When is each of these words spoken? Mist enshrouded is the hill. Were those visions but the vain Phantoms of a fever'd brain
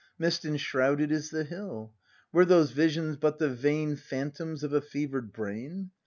Mist 0.17 0.45
enshrouded 0.45 1.11
is 1.11 1.29
the 1.29 1.43
hill. 1.43 1.93
Were 2.31 2.43
those 2.43 2.71
visions 2.71 3.17
but 3.17 3.37
the 3.37 3.51
vain 3.51 3.95
Phantoms 3.97 4.63
of 4.63 4.73
a 4.73 4.81
fever'd 4.81 5.31
brain 5.31 5.91